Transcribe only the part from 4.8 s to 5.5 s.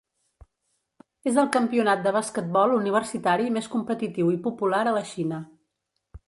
a la Xina.